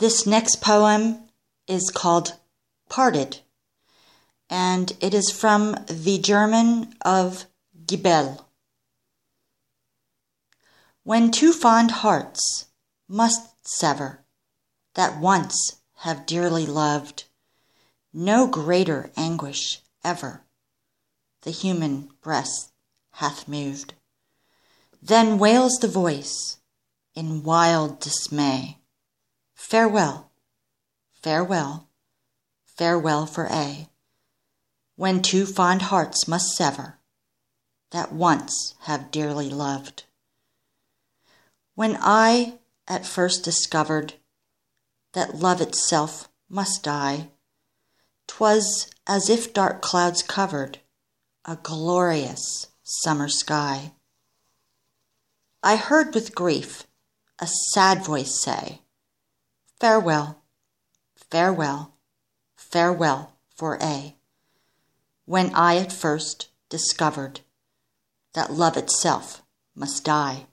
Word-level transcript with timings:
This 0.00 0.26
next 0.26 0.62
poem 0.62 1.28
is 1.66 1.90
called 1.90 2.38
Parted, 2.88 3.40
and 4.48 4.90
it 4.98 5.12
is 5.12 5.30
from 5.30 5.76
the 5.88 6.18
German 6.18 6.94
of 7.02 7.44
Geibel. 7.84 8.46
When 11.02 11.30
two 11.30 11.52
fond 11.52 11.90
hearts 11.90 12.68
must 13.08 13.42
sever 13.60 14.24
that 14.94 15.20
once 15.20 15.82
have 15.96 16.24
dearly 16.24 16.64
loved, 16.64 17.24
no 18.10 18.46
greater 18.46 19.12
anguish 19.18 19.82
ever 20.02 20.44
the 21.42 21.50
human 21.50 22.08
breast 22.22 22.72
hath 23.16 23.46
moved. 23.46 23.92
Then 25.02 25.38
wails 25.38 25.76
the 25.78 25.88
voice 25.88 26.56
in 27.14 27.42
wild 27.42 28.00
dismay 28.00 28.79
Farewell, 29.60 30.32
farewell, 31.12 31.86
farewell 32.64 33.24
for 33.26 33.52
aye, 33.52 33.88
when 34.96 35.22
two 35.22 35.46
fond 35.46 35.82
hearts 35.82 36.26
must 36.26 36.56
sever 36.56 36.98
that 37.90 38.10
once 38.10 38.74
have 38.80 39.12
dearly 39.12 39.48
loved. 39.48 40.04
When 41.76 41.96
I 42.00 42.58
at 42.88 43.06
first 43.06 43.44
discovered 43.44 44.14
that 45.12 45.36
love 45.36 45.60
itself 45.60 46.28
must 46.48 46.82
die, 46.82 47.30
'twas 48.26 48.90
as 49.06 49.28
if 49.28 49.52
dark 49.52 49.82
clouds 49.82 50.22
covered 50.22 50.80
a 51.44 51.54
glorious 51.54 52.66
summer 52.82 53.28
sky. 53.28 53.92
I 55.62 55.76
heard 55.76 56.12
with 56.12 56.34
grief 56.34 56.88
a 57.38 57.46
sad 57.46 58.02
voice 58.02 58.42
say, 58.42 58.80
Farewell, 59.80 60.42
farewell, 61.16 61.94
farewell 62.54 63.32
for 63.48 63.82
aye. 63.82 64.16
When 65.24 65.54
I 65.54 65.78
at 65.78 65.90
first 65.90 66.48
discovered 66.68 67.40
that 68.34 68.52
love 68.52 68.76
itself 68.76 69.42
must 69.74 70.04
die. 70.04 70.48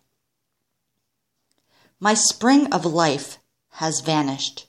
My 2.00 2.14
spring 2.14 2.72
of 2.72 2.86
life 2.86 3.40
has 3.72 4.00
vanished. 4.00 4.68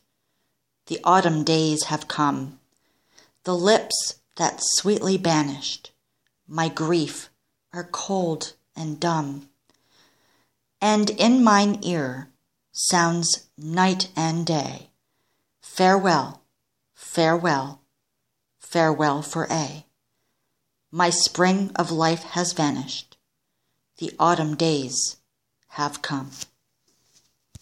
The 0.86 0.98
autumn 1.04 1.44
days 1.44 1.84
have 1.84 2.08
come. 2.08 2.58
The 3.44 3.54
lips 3.54 4.16
that 4.38 4.58
sweetly 4.60 5.18
banished 5.18 5.92
my 6.48 6.68
grief 6.68 7.30
are 7.72 7.84
cold 7.84 8.54
and 8.74 8.98
dumb. 8.98 9.50
And 10.80 11.10
in 11.10 11.44
mine 11.44 11.78
ear 11.84 12.30
sounds 12.78 13.48
night 13.58 14.08
and 14.14 14.46
day 14.46 14.88
Farewell, 15.78 16.42
farewell, 16.92 17.82
farewell 18.58 19.22
for 19.22 19.46
aye. 19.52 19.84
My 20.90 21.08
spring 21.10 21.70
of 21.76 21.92
life 21.92 22.24
has 22.24 22.52
vanished, 22.52 23.16
the 23.98 24.12
autumn 24.18 24.56
days 24.56 25.18
have 25.68 26.02
come. 26.02 26.30